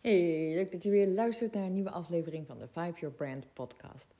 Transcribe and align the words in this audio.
Hey, 0.00 0.52
leuk 0.54 0.70
dat 0.70 0.82
je 0.82 0.90
weer 0.90 1.06
luistert 1.06 1.54
naar 1.54 1.64
een 1.64 1.72
nieuwe 1.72 1.90
aflevering 1.90 2.46
van 2.46 2.58
de 2.58 2.66
Vibe 2.66 2.98
Your 2.98 3.14
Brand 3.14 3.52
podcast. 3.52 4.14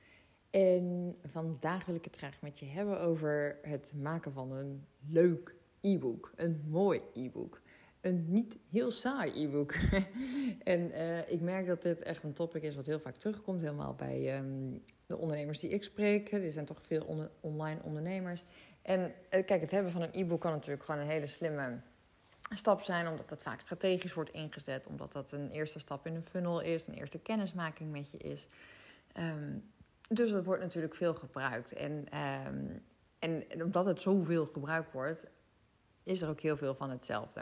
En 0.49 1.15
vandaag 1.25 1.85
wil 1.85 1.95
ik 1.95 2.05
het 2.05 2.15
graag 2.15 2.41
met 2.41 2.59
je 2.59 2.65
hebben 2.65 2.99
over 2.99 3.59
het 3.61 3.93
maken 4.01 4.33
van 4.33 4.51
een 4.51 4.85
leuk 5.07 5.55
e-book. 5.79 6.31
Een 6.35 6.63
mooi 6.69 7.01
e-book. 7.13 7.61
Een 8.01 8.25
niet 8.27 8.57
heel 8.69 8.91
saai 8.91 9.43
e-book. 9.43 9.73
en 10.63 10.91
uh, 10.91 11.31
ik 11.31 11.41
merk 11.41 11.67
dat 11.67 11.81
dit 11.81 12.01
echt 12.01 12.23
een 12.23 12.33
topic 12.33 12.63
is 12.63 12.75
wat 12.75 12.85
heel 12.85 12.99
vaak 12.99 13.15
terugkomt. 13.15 13.61
Helemaal 13.61 13.95
bij 13.95 14.37
um, 14.37 14.83
de 15.05 15.17
ondernemers 15.17 15.59
die 15.59 15.69
ik 15.69 15.83
spreek. 15.83 16.31
Er 16.31 16.51
zijn 16.51 16.65
toch 16.65 16.81
veel 16.81 17.03
on 17.05 17.27
online 17.39 17.79
ondernemers. 17.83 18.43
En 18.81 18.99
uh, 18.99 19.45
kijk, 19.45 19.61
het 19.61 19.71
hebben 19.71 19.91
van 19.91 20.01
een 20.01 20.13
e-book 20.13 20.41
kan 20.41 20.51
natuurlijk 20.51 20.83
gewoon 20.83 21.01
een 21.01 21.09
hele 21.09 21.27
slimme 21.27 21.81
stap 22.57 22.81
zijn, 22.81 23.07
omdat 23.07 23.29
dat 23.29 23.41
vaak 23.41 23.61
strategisch 23.61 24.13
wordt 24.13 24.29
ingezet, 24.29 24.87
omdat 24.87 25.11
dat 25.11 25.31
een 25.31 25.49
eerste 25.49 25.79
stap 25.79 26.05
in 26.05 26.15
een 26.15 26.23
funnel 26.23 26.61
is, 26.61 26.87
een 26.87 26.93
eerste 26.93 27.19
kennismaking 27.19 27.91
met 27.91 28.11
je 28.11 28.17
is. 28.17 28.47
Um, 29.17 29.71
dus 30.09 30.31
dat 30.31 30.45
wordt 30.45 30.61
natuurlijk 30.61 30.95
veel 30.95 31.13
gebruikt. 31.13 31.73
En, 31.73 31.91
um, 32.47 32.83
en 33.19 33.63
omdat 33.63 33.85
het 33.85 34.01
zoveel 34.01 34.45
gebruikt 34.45 34.91
wordt, 34.91 35.25
is 36.03 36.21
er 36.21 36.29
ook 36.29 36.39
heel 36.39 36.57
veel 36.57 36.75
van 36.75 36.89
hetzelfde. 36.89 37.41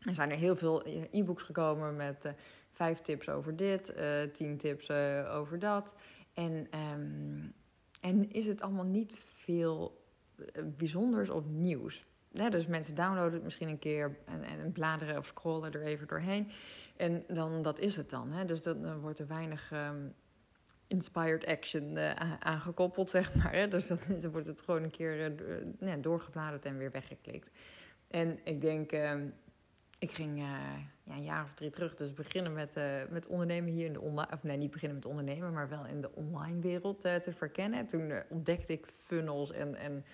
Er 0.00 0.14
zijn 0.14 0.30
er 0.30 0.36
heel 0.36 0.56
veel 0.56 0.82
e-books 1.10 1.42
gekomen 1.42 1.96
met 1.96 2.24
uh, 2.24 2.32
vijf 2.70 3.00
tips 3.00 3.28
over 3.28 3.56
dit, 3.56 3.92
uh, 3.96 4.22
tien 4.32 4.56
tips 4.56 4.88
uh, 4.88 5.34
over 5.34 5.58
dat. 5.58 5.94
En, 6.34 6.68
um, 6.94 7.54
en 8.00 8.30
is 8.30 8.46
het 8.46 8.60
allemaal 8.60 8.84
niet 8.84 9.18
veel 9.34 10.04
bijzonders 10.64 11.30
of 11.30 11.44
nieuws. 11.44 12.04
Dus 12.36 12.66
mensen 12.66 12.94
downloaden 12.94 13.32
het 13.32 13.42
misschien 13.42 13.68
een 13.68 13.78
keer 13.78 14.16
en, 14.24 14.42
en 14.42 14.72
bladeren 14.72 15.18
of 15.18 15.26
scrollen 15.26 15.72
er 15.72 15.82
even 15.82 16.06
doorheen. 16.06 16.50
En 16.96 17.24
dan, 17.26 17.62
dat 17.62 17.78
is 17.78 17.96
het 17.96 18.10
dan. 18.10 18.32
Hè? 18.32 18.44
Dus 18.44 18.62
dan 18.62 19.00
wordt 19.00 19.18
er 19.18 19.26
weinig 19.26 19.70
um, 19.72 20.14
inspired 20.86 21.46
action 21.46 21.96
uh, 21.96 22.10
aangekoppeld, 22.38 23.10
zeg 23.10 23.34
maar. 23.34 23.52
Hè? 23.52 23.68
Dus 23.68 23.86
dan, 23.86 23.98
wordt 24.30 24.46
het 24.46 24.60
gewoon 24.60 24.82
een 24.82 24.90
keer 24.90 25.32
uh, 25.80 25.92
doorgebladerd 26.00 26.64
en 26.64 26.78
weer 26.78 26.90
weggeklikt. 26.90 27.50
En 28.08 28.38
ik 28.44 28.60
denk, 28.60 28.92
uh, 28.92 29.14
ik 29.98 30.10
ging 30.10 30.38
ja, 30.38 30.58
een 31.06 31.24
jaar 31.24 31.44
of 31.44 31.54
drie 31.54 31.70
terug 31.70 31.94
dus 31.94 32.14
beginnen 32.14 32.52
met, 32.52 32.74
met 33.10 33.26
ondernemen 33.26 33.72
hier 33.72 33.86
in 33.86 33.92
de 33.92 34.00
online... 34.00 34.32
Of 34.32 34.42
nee, 34.42 34.56
niet 34.56 34.70
beginnen 34.70 34.96
met 34.96 35.06
ondernemen, 35.06 35.52
maar 35.52 35.68
wel 35.68 35.86
in 35.86 36.00
de 36.00 36.14
online 36.14 36.60
wereld 36.60 37.00
te 37.00 37.32
verkennen. 37.36 37.86
Toen 37.86 38.12
ontdekte 38.28 38.72
ik 38.72 38.86
funnels 38.94 39.52
en... 39.52 39.74
en 39.74 40.04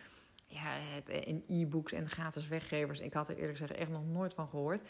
ja, 0.52 0.74
in 1.06 1.44
e-books 1.48 1.92
en 1.92 2.08
gratis 2.08 2.48
weggevers. 2.48 3.00
Ik 3.00 3.12
had 3.12 3.28
er 3.28 3.36
eerlijk 3.36 3.58
gezegd 3.58 3.80
echt 3.80 3.90
nog 3.90 4.06
nooit 4.06 4.34
van 4.34 4.48
gehoord. 4.48 4.82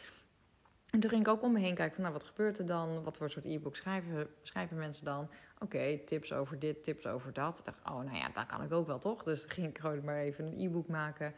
En 0.90 1.00
toen 1.00 1.10
ging 1.10 1.22
ik 1.22 1.28
ook 1.28 1.42
om 1.42 1.52
me 1.52 1.60
heen 1.60 1.74
kijken 1.74 1.94
van, 1.94 2.04
nou, 2.04 2.14
wat 2.14 2.24
gebeurt 2.24 2.58
er 2.58 2.66
dan? 2.66 3.02
Wat 3.02 3.16
voor 3.16 3.30
soort 3.30 3.44
e-books 3.44 3.78
schrijven, 3.78 4.28
schrijven 4.42 4.76
mensen 4.76 5.04
dan? 5.04 5.30
Oké, 5.58 5.98
tips 5.98 6.32
over 6.32 6.58
dit, 6.58 6.84
tips 6.84 7.06
over 7.06 7.32
dat. 7.32 7.58
Ik 7.58 7.64
dacht, 7.64 7.78
oh, 7.84 8.00
nou 8.00 8.16
ja, 8.16 8.28
dat 8.28 8.46
kan 8.46 8.62
ik 8.62 8.72
ook 8.72 8.86
wel, 8.86 8.98
toch? 8.98 9.22
Dus 9.22 9.44
ging 9.44 9.66
ik 9.66 9.78
gewoon 9.78 10.04
maar 10.04 10.18
even 10.18 10.46
een 10.46 10.60
e-book 10.60 10.88
maken. 10.88 11.34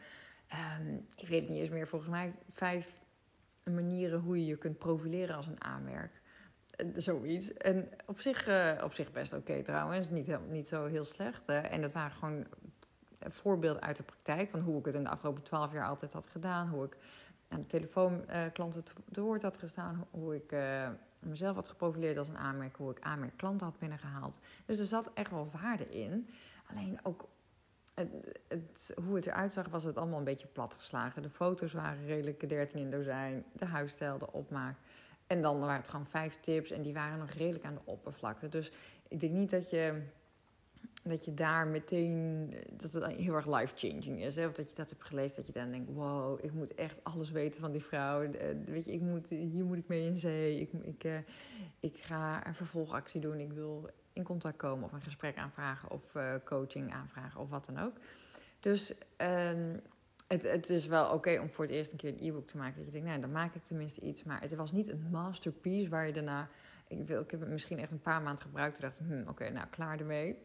Um, 0.79 1.07
ik 1.15 1.27
weet 1.27 1.41
het 1.41 1.49
niet 1.49 1.59
eens 1.59 1.69
meer, 1.69 1.87
volgens 1.87 2.11
mij 2.11 2.33
vijf 2.51 2.99
manieren 3.63 4.19
hoe 4.19 4.39
je 4.39 4.45
je 4.45 4.57
kunt 4.57 4.77
profileren 4.77 5.35
als 5.35 5.47
een 5.47 5.63
aanmerk. 5.63 6.21
Uh, 6.77 6.91
zoiets. 6.95 7.53
En 7.53 7.89
op 8.05 8.19
zich, 8.19 8.47
uh, 8.47 8.81
op 8.83 8.93
zich 8.93 9.11
best 9.11 9.33
oké 9.33 9.63
trouwens, 9.63 10.09
niet, 10.09 10.49
niet 10.49 10.67
zo 10.67 10.85
heel 10.85 11.05
slecht. 11.05 11.49
Uh, 11.49 11.73
en 11.73 11.81
dat 11.81 11.91
waren 11.91 12.15
gewoon 12.15 12.45
voorbeelden 13.27 13.81
uit 13.81 13.97
de 13.97 14.03
praktijk 14.03 14.49
van 14.49 14.59
hoe 14.59 14.79
ik 14.79 14.85
het 14.85 14.95
in 14.95 15.03
de 15.03 15.09
afgelopen 15.09 15.43
twaalf 15.43 15.73
jaar 15.73 15.87
altijd 15.87 16.13
had 16.13 16.27
gedaan. 16.27 16.69
Hoe 16.69 16.85
ik 16.85 16.97
aan 17.47 17.59
de 17.59 17.67
telefoon 17.67 18.23
uh, 18.29 18.43
klanten 18.53 18.83
te 19.11 19.21
woord 19.21 19.41
had 19.41 19.57
gestaan. 19.57 20.07
Hoe 20.11 20.35
ik 20.35 20.51
uh, 20.51 20.87
mezelf 21.19 21.55
had 21.55 21.69
geprofileerd 21.69 22.17
als 22.17 22.27
een 22.27 22.37
aanmerk. 22.37 22.75
Hoe 22.75 22.91
ik 22.91 22.99
aanmerk 22.99 23.37
klanten 23.37 23.67
had 23.67 23.79
binnengehaald. 23.79 24.39
Dus 24.65 24.79
er 24.79 24.85
zat 24.85 25.11
echt 25.13 25.31
wel 25.31 25.49
waarde 25.61 25.89
in. 25.89 26.29
Alleen 26.69 26.99
ook 27.03 27.27
het, 27.93 28.09
het, 28.47 28.93
hoe 29.05 29.15
het 29.15 29.25
eruit 29.25 29.53
zag 29.53 29.67
was 29.67 29.83
het 29.83 29.97
allemaal 29.97 30.17
een 30.17 30.23
beetje 30.23 30.47
platgeslagen. 30.47 31.21
De 31.21 31.29
foto's 31.29 31.73
waren 31.73 32.05
redelijk 32.05 32.49
13 32.49 32.79
in 32.79 32.91
dozijn. 32.91 33.45
De 33.53 33.65
huisstijl, 33.65 34.17
de 34.17 34.31
opmaak. 34.31 34.77
En 35.27 35.41
dan 35.41 35.59
waren 35.59 35.75
het 35.75 35.87
gewoon 35.87 36.07
vijf 36.07 36.39
tips 36.39 36.71
en 36.71 36.81
die 36.81 36.93
waren 36.93 37.19
nog 37.19 37.29
redelijk 37.29 37.65
aan 37.65 37.73
de 37.73 37.91
oppervlakte. 37.91 38.49
Dus 38.49 38.71
ik 39.07 39.19
denk 39.19 39.33
niet 39.33 39.49
dat 39.49 39.69
je 39.69 40.01
dat 41.09 41.25
je 41.25 41.33
daar 41.33 41.67
meteen, 41.67 42.53
dat 42.71 42.91
het 42.91 43.05
heel 43.05 43.33
erg 43.33 43.59
life-changing 43.59 44.21
is. 44.21 44.35
Hè? 44.35 44.47
Of 44.47 44.53
dat 44.53 44.69
je 44.69 44.75
dat 44.75 44.89
hebt 44.89 45.03
gelezen, 45.03 45.35
dat 45.35 45.47
je 45.47 45.53
dan 45.53 45.71
denkt, 45.71 45.91
wow, 45.93 46.39
ik 46.41 46.53
moet 46.53 46.73
echt 46.73 47.03
alles 47.03 47.31
weten 47.31 47.61
van 47.61 47.71
die 47.71 47.83
vrouw. 47.83 48.29
Weet 48.65 48.85
je, 48.85 48.91
ik 48.91 49.01
moet, 49.01 49.29
hier 49.29 49.65
moet 49.65 49.77
ik 49.77 49.87
mee 49.87 50.05
in 50.05 50.19
zee. 50.19 50.59
Ik, 50.59 50.71
ik, 50.81 51.03
uh, 51.03 51.17
ik 51.79 51.97
ga 51.97 52.47
een 52.47 52.55
vervolgactie 52.55 53.21
doen. 53.21 53.39
Ik 53.39 53.51
wil 53.53 53.89
in 54.13 54.23
contact 54.23 54.57
komen 54.57 54.85
of 54.85 54.91
een 54.91 55.01
gesprek 55.01 55.37
aanvragen 55.37 55.91
of 55.91 56.01
coaching 56.43 56.93
aanvragen 56.93 57.41
of 57.41 57.49
wat 57.49 57.65
dan 57.65 57.79
ook. 57.79 57.97
Dus 58.59 58.93
um, 59.17 59.81
het, 60.27 60.43
het 60.43 60.69
is 60.69 60.85
wel 60.85 61.13
oké 61.13 61.39
om 61.39 61.49
voor 61.49 61.65
het 61.65 61.73
eerst 61.73 61.91
een 61.91 61.97
keer 61.97 62.09
een 62.09 62.27
e-book 62.27 62.47
te 62.47 62.57
maken. 62.57 62.75
Dat 62.75 62.85
je 62.85 62.91
denkt, 62.91 63.07
nou, 63.07 63.21
dan 63.21 63.31
maak 63.31 63.55
ik 63.55 63.63
tenminste 63.63 64.01
iets. 64.01 64.23
Maar 64.23 64.41
het 64.41 64.55
was 64.55 64.71
niet 64.71 64.91
een 64.91 65.07
masterpiece 65.11 65.89
waar 65.89 66.07
je 66.07 66.13
daarna... 66.13 66.49
Ik, 66.87 67.07
wil, 67.07 67.21
ik 67.21 67.31
heb 67.31 67.39
het 67.39 67.49
misschien 67.49 67.79
echt 67.79 67.91
een 67.91 68.01
paar 68.01 68.21
maanden 68.21 68.43
gebruikt. 68.43 68.73
Toen 68.73 68.89
dacht 68.89 68.99
ik, 68.99 69.05
hm, 69.07 69.29
oké, 69.29 69.49
nou, 69.49 69.67
klaar 69.69 69.99
ermee 69.99 70.37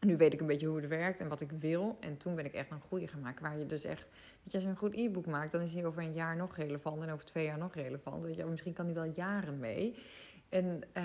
nu 0.00 0.16
weet 0.16 0.32
ik 0.32 0.40
een 0.40 0.46
beetje 0.46 0.66
hoe 0.66 0.76
het 0.76 0.88
werkt 0.88 1.20
en 1.20 1.28
wat 1.28 1.40
ik 1.40 1.50
wil. 1.50 1.96
En 2.00 2.16
toen 2.16 2.34
ben 2.34 2.44
ik 2.44 2.54
echt 2.54 2.70
een 2.70 2.80
goede 2.80 3.08
gemaakt. 3.08 3.40
Waar 3.40 3.58
je 3.58 3.66
dus 3.66 3.84
echt, 3.84 4.06
weet 4.42 4.52
je, 4.52 4.54
als 4.54 4.62
je 4.62 4.68
een 4.68 4.76
goed 4.76 4.96
e-book 4.96 5.26
maakt, 5.26 5.52
dan 5.52 5.60
is 5.60 5.72
hij 5.72 5.86
over 5.86 6.02
een 6.02 6.12
jaar 6.12 6.36
nog 6.36 6.56
relevant 6.56 7.02
en 7.02 7.12
over 7.12 7.24
twee 7.24 7.44
jaar 7.44 7.58
nog 7.58 7.74
relevant. 7.74 8.22
Weet 8.22 8.36
je, 8.36 8.44
misschien 8.44 8.72
kan 8.72 8.84
hij 8.84 8.94
wel 8.94 9.12
jaren 9.14 9.58
mee. 9.58 10.02
En, 10.48 10.80
uh, 10.96 11.04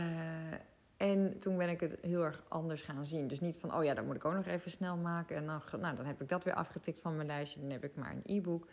en 0.98 1.40
toen 1.40 1.58
ben 1.58 1.70
ik 1.70 1.80
het 1.80 1.98
heel 2.02 2.24
erg 2.24 2.44
anders 2.48 2.82
gaan 2.82 3.06
zien. 3.06 3.28
Dus 3.28 3.40
niet 3.40 3.60
van, 3.60 3.76
oh 3.76 3.84
ja, 3.84 3.94
dat 3.94 4.06
moet 4.06 4.16
ik 4.16 4.26
ook 4.26 4.34
nog 4.34 4.46
even 4.46 4.72
snel 4.72 4.98
maken. 4.98 5.36
En 5.36 5.46
dan, 5.46 5.62
nou, 5.80 5.96
dan 5.96 6.06
heb 6.06 6.22
ik 6.22 6.30
dat 6.30 6.44
weer 6.44 6.54
afgetikt 6.54 7.00
van 7.00 7.16
mijn 7.16 7.28
lijstje. 7.28 7.62
Dan 7.62 7.70
heb 7.70 7.84
ik 7.84 7.96
maar 7.96 8.12
een 8.12 8.38
e-book. 8.38 8.68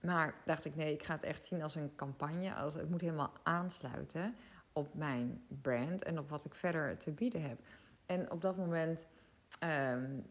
Maar 0.00 0.34
dacht 0.44 0.64
ik, 0.64 0.76
nee, 0.76 0.92
ik 0.92 1.02
ga 1.02 1.14
het 1.14 1.22
echt 1.22 1.44
zien 1.44 1.62
als 1.62 1.74
een 1.74 1.92
campagne. 1.96 2.54
Als, 2.54 2.74
het 2.74 2.90
moet 2.90 3.00
helemaal 3.00 3.32
aansluiten 3.42 4.34
op 4.72 4.94
mijn 4.94 5.44
brand 5.62 6.02
en 6.02 6.18
op 6.18 6.30
wat 6.30 6.44
ik 6.44 6.54
verder 6.54 6.96
te 6.96 7.10
bieden 7.10 7.42
heb. 7.42 7.58
En 8.06 8.30
op 8.30 8.40
dat 8.40 8.56
moment 8.56 9.06
Um, 9.64 10.24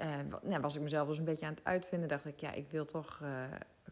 uh, 0.00 0.38
nou, 0.42 0.60
was 0.60 0.76
ik 0.76 0.82
mezelf 0.82 1.08
dus 1.08 1.18
een 1.18 1.24
beetje 1.24 1.46
aan 1.46 1.54
het 1.54 1.64
uitvinden. 1.64 2.08
Dacht 2.08 2.24
ik, 2.24 2.40
ja, 2.40 2.52
ik 2.52 2.70
wil 2.70 2.84
toch 2.84 3.20
uh, 3.22 3.44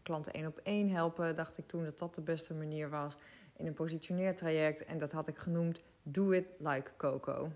klanten 0.03 0.33
één 0.33 0.47
op 0.47 0.59
één 0.63 0.89
helpen. 0.89 1.35
Dacht 1.35 1.57
ik 1.57 1.67
toen 1.67 1.83
dat 1.83 1.99
dat 1.99 2.15
de 2.15 2.21
beste 2.21 2.53
manier 2.53 2.89
was 2.89 3.17
in 3.57 3.67
een 3.67 3.73
positioneertraject. 3.73 4.85
En 4.85 4.97
dat 4.97 5.11
had 5.11 5.27
ik 5.27 5.37
genoemd 5.37 5.83
Do 6.03 6.31
It 6.31 6.45
Like 6.57 6.91
Coco. 6.97 7.51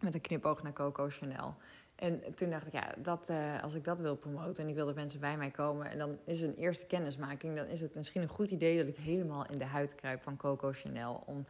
Met 0.00 0.14
een 0.14 0.20
knipoog 0.20 0.62
naar 0.62 0.72
Coco 0.72 1.08
Chanel. 1.08 1.54
En 1.94 2.34
toen 2.34 2.50
dacht 2.50 2.66
ik, 2.66 2.72
ja, 2.72 2.94
dat, 2.98 3.30
uh, 3.30 3.62
als 3.62 3.74
ik 3.74 3.84
dat 3.84 3.98
wil 3.98 4.16
promoten 4.16 4.62
en 4.62 4.68
ik 4.68 4.74
wil 4.74 4.86
dat 4.86 4.94
mensen 4.94 5.20
bij 5.20 5.36
mij 5.36 5.50
komen... 5.50 5.90
en 5.90 5.98
dan 5.98 6.18
is 6.24 6.40
een 6.40 6.54
eerste 6.54 6.86
kennismaking... 6.86 7.56
dan 7.56 7.66
is 7.66 7.80
het 7.80 7.94
misschien 7.94 8.22
een 8.22 8.28
goed 8.28 8.50
idee 8.50 8.78
dat 8.78 8.86
ik 8.86 8.96
helemaal 8.96 9.46
in 9.46 9.58
de 9.58 9.64
huid 9.64 9.94
kruip 9.94 10.22
van 10.22 10.36
Coco 10.36 10.72
Chanel... 10.72 11.22
om 11.26 11.46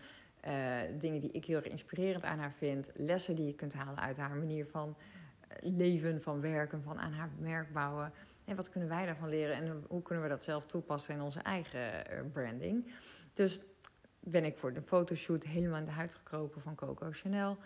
uh, 0.48 0.76
dingen 0.98 1.20
die 1.20 1.30
ik 1.30 1.44
heel 1.44 1.56
erg 1.56 1.66
inspirerend 1.66 2.24
aan 2.24 2.38
haar 2.38 2.52
vind. 2.52 2.90
Lessen 2.94 3.34
die 3.34 3.46
je 3.46 3.54
kunt 3.54 3.72
halen 3.72 4.00
uit 4.00 4.16
haar 4.16 4.36
manier 4.36 4.66
van 4.66 4.96
eh, 5.48 5.56
leven, 5.60 6.22
van 6.22 6.40
werken, 6.40 6.82
van 6.82 6.98
aan 6.98 7.12
haar 7.12 7.30
merk 7.38 7.72
bouwen. 7.72 8.12
En 8.44 8.56
wat 8.56 8.70
kunnen 8.70 8.88
wij 8.88 9.06
daarvan 9.06 9.28
leren 9.28 9.54
en 9.54 9.84
hoe 9.88 10.02
kunnen 10.02 10.24
we 10.24 10.30
dat 10.30 10.42
zelf 10.42 10.66
toepassen 10.66 11.14
in 11.14 11.20
onze 11.20 11.40
eigen 11.40 11.80
uh, 11.80 12.20
branding? 12.32 12.92
Dus 13.34 13.60
ben 14.20 14.44
ik 14.44 14.58
voor 14.58 14.72
de 14.72 14.82
fotoshoot 14.82 15.44
helemaal 15.44 15.78
in 15.78 15.84
de 15.84 15.90
huid 15.90 16.14
gekropen 16.14 16.62
van 16.62 16.74
Coco 16.74 17.08
Chanel. 17.10 17.56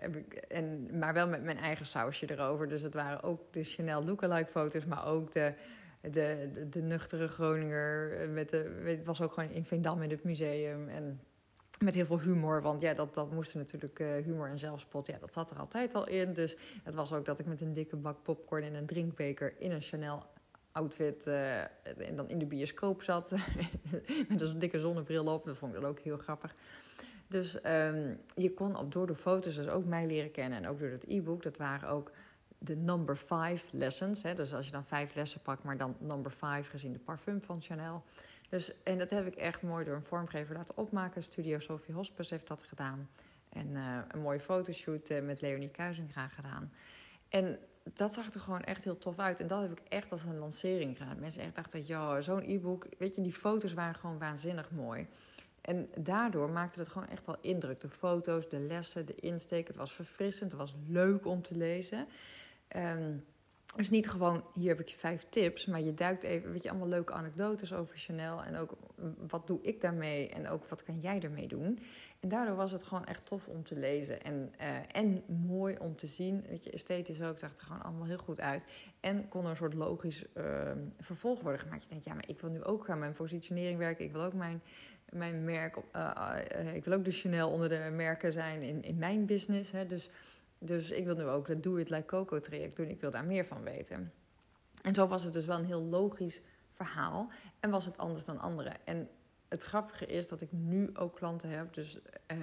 Ik, 0.00 0.34
en, 0.34 0.98
maar 0.98 1.14
wel 1.14 1.28
met 1.28 1.42
mijn 1.42 1.58
eigen 1.58 1.86
sausje 1.86 2.30
erover. 2.30 2.68
Dus 2.68 2.82
het 2.82 2.94
waren 2.94 3.22
ook 3.22 3.52
de 3.52 3.64
Chanel 3.64 4.04
lookalike 4.04 4.50
foto's, 4.50 4.84
maar 4.84 5.06
ook 5.06 5.32
de 5.32 5.54
de, 6.00 6.66
de, 6.70 6.82
nuchtere 6.82 7.28
Groninger. 7.28 8.20
Eh, 8.20 8.28
met 8.28 8.50
de, 8.50 8.82
het 8.84 9.04
was 9.04 9.20
ook 9.20 9.32
gewoon 9.32 9.50
in 9.50 9.64
Veendam 9.64 10.02
in 10.02 10.10
het 10.10 10.24
museum. 10.24 10.88
En 10.88 11.20
met 11.78 11.94
heel 11.94 12.06
veel 12.06 12.20
humor. 12.20 12.62
Want 12.62 12.80
ja, 12.80 12.94
dat, 12.94 13.14
dat 13.14 13.32
moest 13.32 13.54
natuurlijk 13.54 13.98
uh, 13.98 14.08
humor 14.24 14.48
en 14.48 14.58
zelfspot. 14.58 15.06
Ja, 15.06 15.18
dat 15.20 15.32
zat 15.32 15.50
er 15.50 15.58
altijd 15.58 15.94
al 15.94 16.08
in. 16.08 16.32
Dus 16.32 16.56
het 16.82 16.94
was 16.94 17.12
ook 17.12 17.24
dat 17.24 17.38
ik 17.38 17.46
met 17.46 17.60
een 17.60 17.74
dikke 17.74 17.96
bak 17.96 18.22
popcorn 18.22 18.62
en 18.62 18.74
een 18.74 18.86
drinkbeker 18.86 19.54
in 19.58 19.70
een 19.70 19.82
Chanel 19.82 20.22
outfit 20.72 21.26
uh, 21.26 21.60
en 21.60 22.16
dan 22.16 22.28
in 22.28 22.38
de 22.38 22.46
bioscoop 22.46 23.02
zat. 23.02 23.30
met 24.28 24.40
een 24.40 24.58
dikke 24.58 24.80
zonnebril 24.80 25.26
op. 25.26 25.44
Dat 25.44 25.56
vond 25.56 25.74
ik 25.74 25.80
dan 25.80 25.90
ook 25.90 25.98
heel 25.98 26.18
grappig. 26.18 26.54
Dus 27.28 27.58
um, 27.64 28.18
je 28.34 28.54
kon 28.54 28.76
op, 28.76 28.92
door 28.92 29.06
de 29.06 29.14
foto's 29.14 29.54
dus 29.54 29.68
ook 29.68 29.84
mij 29.84 30.06
leren 30.06 30.30
kennen. 30.30 30.58
En 30.58 30.68
ook 30.68 30.78
door 30.78 30.88
het 30.88 31.04
e-book. 31.06 31.42
Dat 31.42 31.56
waren 31.56 31.88
ook 31.88 32.10
de 32.58 32.76
number 32.76 33.16
five 33.16 33.64
lessons. 33.70 34.22
Hè? 34.22 34.34
Dus 34.34 34.54
als 34.54 34.66
je 34.66 34.72
dan 34.72 34.84
vijf 34.84 35.14
lessen 35.14 35.40
pakt, 35.40 35.62
maar 35.62 35.76
dan 35.76 35.96
number 35.98 36.30
five 36.30 36.62
gezien 36.62 36.92
de 36.92 36.98
parfum 36.98 37.42
van 37.42 37.62
Chanel. 37.62 38.04
Dus, 38.48 38.82
en 38.82 38.98
dat 38.98 39.10
heb 39.10 39.26
ik 39.26 39.34
echt 39.34 39.62
mooi 39.62 39.84
door 39.84 39.94
een 39.94 40.04
vormgever 40.04 40.56
laten 40.56 40.76
opmaken. 40.76 41.22
Studio 41.22 41.58
Sophie 41.58 41.94
Hospes 41.94 42.30
heeft 42.30 42.46
dat 42.46 42.62
gedaan. 42.62 43.08
En 43.48 43.68
uh, 43.68 43.98
een 44.08 44.20
mooie 44.20 44.40
fotoshoot 44.40 45.10
uh, 45.10 45.22
met 45.22 45.40
Leonie 45.40 45.70
Kuizinga 45.70 46.28
gedaan. 46.28 46.72
En 47.28 47.58
dat 47.94 48.14
zag 48.14 48.34
er 48.34 48.40
gewoon 48.40 48.62
echt 48.62 48.84
heel 48.84 48.98
tof 48.98 49.18
uit. 49.18 49.40
En 49.40 49.46
dat 49.46 49.62
heb 49.62 49.72
ik 49.72 49.80
echt 49.88 50.12
als 50.12 50.24
een 50.24 50.38
lancering 50.38 50.96
gedaan. 50.96 51.20
Mensen 51.20 51.42
echt 51.42 51.54
dachten, 51.54 51.86
ja, 51.86 52.20
zo'n 52.20 52.42
e-book... 52.42 52.86
Weet 52.98 53.14
je, 53.14 53.22
die 53.22 53.32
foto's 53.32 53.74
waren 53.74 53.94
gewoon 53.94 54.18
waanzinnig 54.18 54.70
mooi. 54.70 55.06
En 55.60 55.88
daardoor 55.98 56.50
maakte 56.50 56.78
het 56.78 56.88
gewoon 56.88 57.08
echt 57.08 57.26
wel 57.26 57.36
indruk. 57.40 57.80
De 57.80 57.88
foto's, 57.88 58.48
de 58.48 58.58
lessen, 58.58 59.06
de 59.06 59.14
insteek. 59.14 59.66
Het 59.66 59.76
was 59.76 59.92
verfrissend, 59.92 60.50
het 60.50 60.60
was 60.60 60.74
leuk 60.86 61.26
om 61.26 61.42
te 61.42 61.56
lezen. 61.56 62.06
Um, 62.76 63.24
dus 63.76 63.90
niet 63.90 64.08
gewoon, 64.08 64.44
hier 64.54 64.68
heb 64.68 64.80
ik 64.80 64.88
je 64.88 64.96
vijf 64.96 65.26
tips, 65.28 65.66
maar 65.66 65.80
je 65.80 65.94
duikt 65.94 66.22
even, 66.22 66.52
weet 66.52 66.62
je, 66.62 66.70
allemaal 66.70 66.88
leuke 66.88 67.12
anekdotes 67.12 67.72
over 67.72 67.96
Chanel. 67.96 68.42
En 68.42 68.56
ook, 68.56 68.76
wat 69.28 69.46
doe 69.46 69.58
ik 69.62 69.80
daarmee 69.80 70.28
en 70.28 70.48
ook, 70.48 70.68
wat 70.68 70.82
kan 70.82 71.00
jij 71.00 71.20
daarmee 71.20 71.48
doen? 71.48 71.78
En 72.20 72.28
daardoor 72.28 72.56
was 72.56 72.72
het 72.72 72.82
gewoon 72.82 73.04
echt 73.04 73.26
tof 73.26 73.46
om 73.46 73.64
te 73.64 73.76
lezen 73.76 74.22
en, 74.22 74.52
uh, 74.60 74.66
en 74.92 75.22
mooi 75.46 75.76
om 75.78 75.96
te 75.96 76.06
zien. 76.06 76.44
Weet 76.48 76.64
je, 76.64 76.70
esthetisch 76.70 77.22
ook, 77.22 77.38
zag 77.38 77.56
er 77.56 77.64
gewoon 77.64 77.82
allemaal 77.82 78.06
heel 78.06 78.18
goed 78.18 78.40
uit. 78.40 78.66
En 79.00 79.28
kon 79.28 79.44
er 79.44 79.50
een 79.50 79.56
soort 79.56 79.74
logisch 79.74 80.24
uh, 80.34 80.44
vervolg 81.00 81.40
worden 81.40 81.60
gemaakt. 81.60 81.82
Je 81.82 81.88
denkt, 81.88 82.04
ja, 82.04 82.14
maar 82.14 82.28
ik 82.28 82.40
wil 82.40 82.50
nu 82.50 82.64
ook 82.64 82.90
aan 82.90 82.98
mijn 82.98 83.12
positionering 83.12 83.78
werken. 83.78 84.04
Ik 84.04 84.12
wil 84.12 84.22
ook 84.22 84.34
mijn, 84.34 84.62
mijn 85.10 85.44
merk, 85.44 85.76
uh, 85.96 86.74
ik 86.74 86.84
wil 86.84 86.94
ook 86.94 87.04
de 87.04 87.10
Chanel 87.10 87.50
onder 87.50 87.68
de 87.68 87.90
merken 87.92 88.32
zijn 88.32 88.62
in, 88.62 88.82
in 88.82 88.98
mijn 88.98 89.26
business. 89.26 89.70
Hè, 89.70 89.86
dus 89.86 90.10
dus 90.58 90.90
ik 90.90 91.04
wil 91.04 91.16
nu 91.16 91.24
ook 91.24 91.46
dat 91.46 91.62
Doe 91.62 91.80
It 91.80 91.90
Like 91.90 92.04
Coco 92.04 92.40
traject 92.40 92.76
doen. 92.76 92.88
Ik 92.88 93.00
wil 93.00 93.10
daar 93.10 93.24
meer 93.24 93.46
van 93.46 93.62
weten. 93.62 94.12
En 94.82 94.94
zo 94.94 95.06
was 95.06 95.22
het 95.22 95.32
dus 95.32 95.46
wel 95.46 95.58
een 95.58 95.64
heel 95.64 95.82
logisch 95.82 96.40
verhaal. 96.72 97.30
En 97.60 97.70
was 97.70 97.84
het 97.84 97.98
anders 97.98 98.24
dan 98.24 98.38
anderen. 98.38 98.86
En 98.86 99.08
het 99.48 99.62
grappige 99.62 100.06
is 100.06 100.28
dat 100.28 100.40
ik 100.40 100.52
nu 100.52 100.90
ook 100.94 101.16
klanten 101.16 101.50
heb, 101.50 101.74
dus 101.74 101.98
uh, 102.32 102.38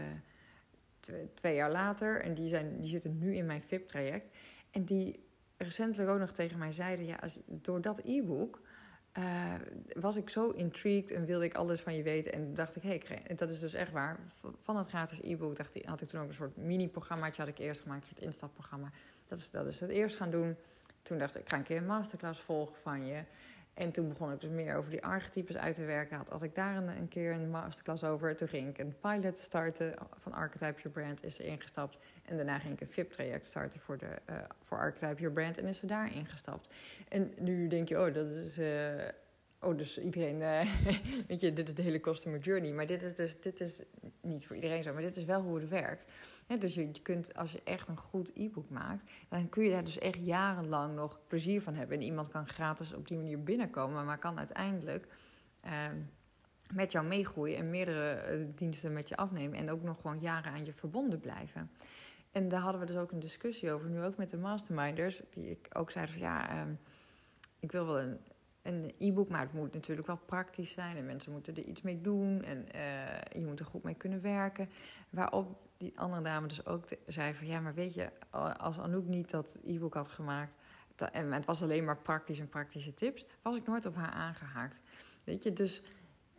twee, 1.33 1.56
jaar 1.56 1.71
later. 1.71 2.21
En 2.21 2.33
die, 2.33 2.50
zijn, 2.50 2.79
die 2.79 2.89
zitten 2.89 3.17
nu 3.17 3.35
in 3.35 3.45
mijn 3.45 3.62
VIP-traject. 3.62 4.35
En 4.71 4.83
die 4.83 5.23
recentelijk 5.57 6.09
ook 6.09 6.19
nog 6.19 6.31
tegen 6.31 6.57
mij 6.57 6.71
zeiden: 6.71 7.06
ja, 7.06 7.15
als, 7.15 7.39
door 7.45 7.81
dat 7.81 8.01
e-book 8.03 8.62
uh, 9.17 9.53
was 9.94 10.15
ik 10.15 10.29
zo 10.29 10.50
intrigued 10.50 11.12
en 11.12 11.25
wilde 11.25 11.45
ik 11.45 11.56
alles 11.56 11.81
van 11.81 11.95
je 11.95 12.03
weten. 12.03 12.33
En 12.33 12.53
dacht 12.53 12.75
ik, 12.75 12.83
hé, 12.83 13.01
hey, 13.06 13.35
dat 13.35 13.50
is 13.50 13.59
dus 13.59 13.73
echt 13.73 13.91
waar. 13.91 14.19
Van 14.62 14.77
het 14.77 14.88
gratis 14.88 15.21
e-book 15.21 15.56
dacht 15.56 15.85
had 15.85 16.01
ik 16.01 16.07
toen 16.07 16.21
ook 16.21 16.27
een 16.27 16.33
soort 16.33 16.57
mini-programmaatje 16.57 17.41
had 17.41 17.51
ik 17.51 17.57
eerst 17.57 17.81
gemaakt, 17.81 18.01
een 18.01 18.07
soort 18.07 18.21
instapprogramma. 18.21 18.91
Dat 19.27 19.39
is, 19.39 19.51
dat 19.51 19.65
is 19.65 19.79
het 19.79 19.89
eerst 19.89 20.15
gaan 20.15 20.29
doen. 20.29 20.56
Toen 21.01 21.17
dacht 21.17 21.35
ik, 21.35 21.41
ik 21.41 21.50
ga 21.50 21.57
een 21.57 21.63
keer 21.63 21.77
een 21.77 21.85
masterclass 21.85 22.39
volgen 22.39 22.75
van 22.81 23.06
je. 23.06 23.23
En 23.75 23.92
toen 23.92 24.10
begon 24.10 24.31
ik 24.31 24.39
dus 24.39 24.50
meer 24.50 24.75
over 24.75 24.89
die 24.89 25.04
archetypes 25.04 25.57
uit 25.57 25.75
te 25.75 25.83
werken. 25.83 26.22
Had, 26.30 26.44
ik 26.44 26.56
daar 26.56 26.75
een, 26.75 26.88
een, 26.88 27.07
keer 27.07 27.31
een 27.31 27.50
masterclass 27.50 28.04
over. 28.04 28.36
Toen 28.36 28.48
ging 28.48 28.69
ik 28.69 28.77
een 28.77 28.95
pilot 29.01 29.38
starten 29.38 29.94
van 30.19 30.33
Archetype 30.33 30.81
Your 30.81 30.89
Brand, 30.89 31.24
is 31.24 31.39
er 31.39 31.45
ingestapt. 31.45 31.98
En 32.25 32.36
daarna 32.36 32.60
ging 32.60 32.74
ik 32.74 32.81
een 32.81 32.92
VIP-traject 32.92 33.45
starten 33.45 33.80
voor, 33.80 33.98
de, 33.98 34.22
uh, 34.30 34.36
voor 34.63 34.77
Archetype 34.77 35.19
Your 35.19 35.33
Brand 35.33 35.57
en 35.57 35.66
is 35.66 35.81
er 35.81 35.88
daar 35.88 36.13
ingestapt. 36.13 36.69
En 37.10 37.33
nu 37.39 37.68
denk 37.68 37.88
je, 37.88 38.00
oh, 38.01 38.13
dat 38.13 38.27
is... 38.27 38.60
Uh, 38.60 38.68
oh, 39.65 39.77
dus 39.77 40.00
iedereen, 40.00 40.41
uh, 40.41 40.75
weet 41.27 41.39
je, 41.39 41.53
dit 41.53 41.67
is 41.67 41.75
de 41.75 41.81
hele 41.81 42.00
customer 42.00 42.39
journey. 42.39 42.71
Maar 42.71 42.88
dit 42.88 43.03
is 43.03 43.15
dus, 43.15 43.35
dit 43.39 43.59
is 43.59 43.81
niet 44.21 44.45
voor 44.47 44.56
iedereen 44.56 44.83
zo, 44.83 44.94
maar 44.94 45.01
dit 45.01 45.15
is 45.15 45.25
wel 45.25 45.41
hoe 45.41 45.59
het 45.59 45.69
werkt 45.69 46.03
dus 46.47 46.73
je, 46.73 46.91
kunt, 47.01 47.35
als 47.35 47.51
je 47.51 47.62
echt 47.63 47.88
een 47.88 47.97
goed 47.97 48.31
e-book 48.33 48.69
maakt, 48.69 49.03
dan 49.29 49.50
kun 49.50 49.63
je 49.63 49.71
daar 49.71 49.83
dus 49.83 49.97
echt 49.97 50.25
jarenlang 50.25 50.95
nog 50.95 51.19
plezier 51.27 51.62
van 51.62 51.75
hebben. 51.75 51.97
En 51.97 52.03
iemand 52.03 52.27
kan 52.27 52.47
gratis 52.47 52.94
op 52.94 53.07
die 53.07 53.17
manier 53.17 53.44
binnenkomen, 53.44 54.06
maar 54.06 54.17
kan 54.17 54.38
uiteindelijk 54.38 55.07
ehm, 55.62 55.97
met 56.73 56.91
jou 56.91 57.06
meegroeien 57.06 57.57
en 57.57 57.69
meerdere 57.69 58.09
eh, 58.09 58.39
diensten 58.56 58.94
met 58.94 59.09
je 59.09 59.17
afnemen. 59.17 59.57
En 59.57 59.71
ook 59.71 59.81
nog 59.81 60.01
gewoon 60.01 60.19
jaren 60.19 60.51
aan 60.51 60.65
je 60.65 60.73
verbonden 60.73 61.19
blijven. 61.19 61.71
En 62.31 62.50
daar 62.50 62.62
hadden 62.62 62.81
we 62.81 62.88
dus 62.88 62.97
ook 62.97 63.12
een 63.12 63.19
discussie 63.19 63.71
over, 63.71 63.89
nu 63.89 64.03
ook 64.03 64.17
met 64.17 64.29
de 64.29 64.38
masterminders, 64.38 65.21
die 65.29 65.50
ik 65.50 65.67
ook 65.73 65.91
zeiden 65.91 66.13
van 66.13 66.23
ja, 66.23 66.50
ehm, 66.50 66.73
ik 67.59 67.71
wil 67.71 67.85
wel 67.85 68.00
een, 68.00 68.19
een 68.65 68.94
e-book, 69.00 69.29
maar 69.29 69.41
het 69.41 69.53
moet 69.53 69.73
natuurlijk 69.73 70.07
wel 70.07 70.19
praktisch 70.25 70.71
zijn 70.71 70.97
en 70.97 71.06
mensen 71.06 71.31
moeten 71.31 71.56
er 71.56 71.63
iets 71.63 71.81
mee 71.81 72.01
doen 72.01 72.44
en 72.44 72.57
uh, 72.75 73.41
je 73.41 73.45
moet 73.45 73.59
er 73.59 73.65
goed 73.65 73.83
mee 73.83 73.95
kunnen 73.95 74.21
werken. 74.21 74.69
Waarop 75.09 75.57
die 75.77 76.00
andere 76.00 76.21
dame 76.21 76.47
dus 76.47 76.65
ook 76.65 76.83
zei 77.07 77.33
van 77.33 77.47
ja, 77.47 77.59
maar 77.59 77.73
weet 77.73 77.94
je, 77.94 78.12
als 78.57 78.79
Anouk 78.79 79.06
niet 79.06 79.29
dat 79.29 79.57
e-book 79.65 79.94
had 79.94 80.07
gemaakt 80.07 80.56
en 81.12 81.31
het 81.31 81.45
was 81.45 81.62
alleen 81.62 81.83
maar 81.83 81.97
praktisch 81.97 82.39
en 82.39 82.50
praktische 82.50 82.94
tips, 82.94 83.25
was 83.41 83.56
ik 83.56 83.67
nooit 83.67 83.85
op 83.85 83.95
haar 83.95 84.12
aangehaakt. 84.12 84.79
Weet 85.23 85.44
je, 85.44 85.53
dus 85.53 85.83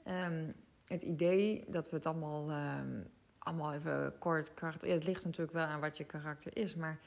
um, 0.06 0.54
het 0.84 1.02
idee 1.02 1.64
dat 1.68 1.90
we 1.90 1.96
het 1.96 2.06
allemaal, 2.06 2.50
um, 2.50 3.06
allemaal 3.38 3.72
even 3.72 4.18
kort. 4.18 4.52
Ja, 4.60 4.88
het 4.92 5.04
ligt 5.04 5.24
natuurlijk 5.24 5.52
wel 5.52 5.64
aan 5.64 5.80
wat 5.80 5.96
je 5.96 6.04
karakter 6.04 6.56
is, 6.56 6.74
maar 6.74 6.98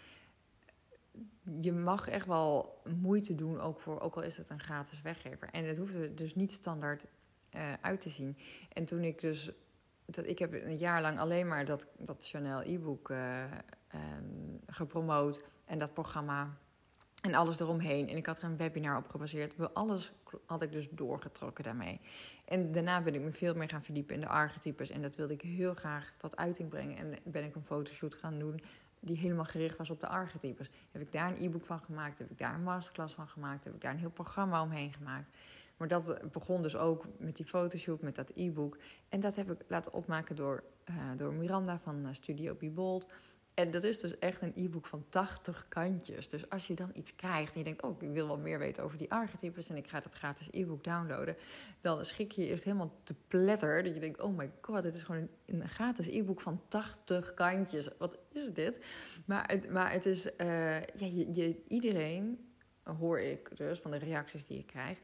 je 1.60 1.72
mag 1.72 2.08
echt 2.08 2.26
wel 2.26 2.82
moeite 3.02 3.36
doen, 3.36 3.60
ook, 3.60 3.80
voor, 3.80 4.00
ook 4.00 4.16
al 4.16 4.24
is 4.24 4.38
het 4.38 4.50
een 4.50 4.60
gratis 4.60 5.02
weggever. 5.02 5.50
En 5.52 5.66
het 5.66 5.78
hoeft 5.78 5.96
er 5.96 6.16
dus 6.16 6.36
niet 6.36 6.52
standaard 6.52 7.06
uh, 7.56 7.74
uit 7.82 8.02
te 8.02 8.10
zien. 8.10 8.38
En 8.74 8.86
toen 8.86 9.04
ik 9.04 9.20
dus 9.22 9.52
dat, 10.06 10.28
ik 10.28 10.40
heb 10.40 10.54
een 10.54 10.78
jaar 10.78 11.02
lang 11.02 11.20
alleen 11.20 11.48
maar 11.48 11.66
dat, 11.66 11.88
dat 11.98 12.28
Chanel 12.28 12.62
e-book 12.62 13.10
uh, 13.10 13.44
um, 13.94 14.60
gepromoot. 14.68 15.44
En 15.66 15.80
dat 15.80 15.94
programma 15.94 16.58
en 17.22 17.34
alles 17.34 17.60
eromheen. 17.60 18.10
En 18.10 18.18
ik 18.18 18.26
had 18.26 18.38
er 18.38 18.44
een 18.44 18.58
webinar 18.58 18.98
op 18.98 19.08
gebaseerd. 19.10 19.74
Alles 19.74 20.12
had 20.46 20.62
ik 20.62 20.72
dus 20.72 20.90
doorgetrokken 20.90 21.64
daarmee. 21.64 22.02
En 22.46 22.72
daarna 22.72 23.02
ben 23.02 23.16
ik 23.16 23.22
me 23.22 23.32
veel 23.32 23.56
meer 23.56 23.70
gaan 23.70 23.84
verdiepen 23.84 24.16
in 24.16 24.22
de 24.22 24.28
archetypes. 24.28 24.90
En 24.90 25.02
dat 25.02 25.16
wilde 25.16 25.34
ik 25.34 25.42
heel 25.42 25.74
graag 25.74 26.14
tot 26.18 26.38
uiting 26.38 26.70
brengen. 26.70 26.98
En 26.98 27.32
ben 27.32 27.44
ik 27.44 27.56
een 27.56 27.66
fotoshoot 27.66 28.16
gaan 28.16 28.40
doen 28.40 28.62
die 29.00 29.18
helemaal 29.18 29.46
gericht 29.46 29.78
was 29.78 29.90
op 29.90 30.00
de 30.00 30.08
archetypes. 30.08 30.70
Heb 30.92 31.02
ik 31.02 31.12
daar 31.12 31.30
een 31.32 31.44
e-book 31.44 31.66
van 31.66 31.80
gemaakt? 31.80 32.20
Heb 32.20 32.32
ik 32.32 32.38
daar 32.38 32.54
een 32.54 32.64
masterclass 32.64 33.14
van 33.14 33.28
gemaakt? 33.28 33.64
Heb 33.64 33.74
ik 33.74 33.82
daar 33.82 33.92
een 33.92 34.00
heel 34.00 34.10
programma 34.10 34.62
omheen 34.62 34.94
gemaakt? 34.94 35.38
Maar 35.78 35.88
dat 35.88 36.32
begon 36.32 36.62
dus 36.62 36.76
ook 36.76 37.06
met 37.18 37.38
die 37.38 37.46
fotoshoot, 37.46 38.02
met 38.02 38.16
dat 38.16 38.32
e-book. 38.36 38.78
En 39.10 39.20
dat 39.20 39.36
heb 39.36 39.52
ik 39.52 39.58
laten 39.68 39.94
opmaken 39.94 40.36
door, 40.36 40.64
uh, 40.90 40.96
door 41.18 41.34
Miranda 41.34 41.80
van 41.80 42.06
uh, 42.06 42.08
Studio 42.12 42.56
Be 42.56 42.70
Bold. 42.70 43.08
En 43.60 43.72
dat 43.72 43.84
is 43.84 44.00
dus 44.00 44.20
echt 44.20 44.42
een 44.42 44.54
e-book 44.56 44.86
van 44.86 45.06
80 45.10 45.66
kantjes. 45.70 46.30
Dus 46.30 46.50
als 46.50 46.68
je 46.68 46.74
dan 46.74 46.92
iets 46.94 47.16
krijgt 47.16 47.54
en 47.54 47.60
je 47.60 47.64
denkt, 47.64 47.82
oh, 47.82 48.02
ik 48.02 48.10
wil 48.10 48.28
wel 48.28 48.38
meer 48.38 48.60
weten 48.60 48.84
over 48.84 48.98
die 48.98 49.12
archetypes 49.12 49.70
en 49.70 49.76
ik 49.76 49.88
ga 49.88 50.00
dat 50.00 50.14
gratis 50.14 50.48
e-book 50.52 50.84
downloaden, 50.84 51.36
dan 51.82 52.06
schrik 52.06 52.32
je 52.32 52.46
eerst 52.46 52.64
helemaal 52.64 52.94
te 53.04 53.16
pletter. 53.28 53.84
Dat 53.84 53.94
je 53.94 54.00
denkt, 54.00 54.22
oh 54.22 54.38
my 54.38 54.52
god, 54.62 54.84
dit 54.84 54.96
is 54.96 55.02
gewoon 55.02 55.28
een, 55.46 55.70
gratis 55.70 56.08
e-book 56.08 56.42
van 56.42 56.62
80 56.68 57.34
kantjes. 57.34 57.90
Wat 57.98 58.18
is 58.32 58.54
dit? 58.54 58.80
Maar 59.26 59.48
het, 59.48 59.70
maar 59.72 59.92
het 59.92 60.06
is, 60.06 60.26
uh, 60.26 60.82
ja, 60.82 61.06
je, 61.06 61.34
je, 61.34 61.62
iedereen, 61.68 62.50
hoor 62.84 63.20
ik 63.20 63.58
dus 63.58 63.80
van 63.80 63.92
de 63.92 63.98
reacties 63.98 64.46
die 64.46 64.58
ik 64.58 64.68
krijg, 64.68 64.98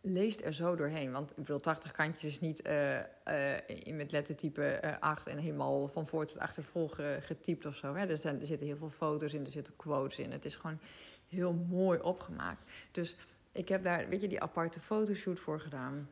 leest 0.00 0.44
er 0.44 0.54
zo 0.54 0.76
doorheen. 0.76 1.12
Want 1.12 1.30
ik 1.30 1.36
bedoel, 1.36 1.58
80 1.58 1.92
kantjes 1.92 2.32
is 2.32 2.40
niet 2.40 2.68
uh, 2.68 3.94
met 3.94 4.12
lettertype 4.12 4.80
uh, 4.84 4.98
8 5.00 5.26
en 5.26 5.38
helemaal 5.38 5.88
van 5.88 6.06
voor 6.06 6.26
tot 6.26 6.38
achter 6.38 6.64
vol 6.64 6.88
getypt 7.20 7.66
of 7.66 7.76
zo. 7.76 7.94
Er, 7.94 8.10
er 8.10 8.46
zitten 8.46 8.66
heel 8.66 8.76
veel 8.76 8.90
foto's 8.90 9.34
in, 9.34 9.44
er 9.44 9.50
zitten 9.50 9.76
quotes 9.76 10.18
in. 10.18 10.32
Het 10.32 10.44
is 10.44 10.54
gewoon 10.54 10.78
heel 11.28 11.52
mooi 11.52 12.00
opgemaakt. 12.00 12.64
Dus 12.90 13.16
ik 13.52 13.68
heb 13.68 13.84
daar, 13.84 14.08
weet 14.08 14.20
je, 14.20 14.28
die 14.28 14.40
aparte 14.40 14.80
fotoshoot 14.80 15.38
voor 15.38 15.60
gedaan. 15.60 16.08